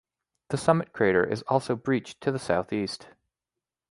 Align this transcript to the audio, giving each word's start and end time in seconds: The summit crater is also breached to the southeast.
The 0.49 0.57
summit 0.57 0.93
crater 0.93 1.23
is 1.23 1.43
also 1.43 1.75
breached 1.75 2.21
to 2.21 2.31
the 2.31 2.39
southeast. 2.39 3.09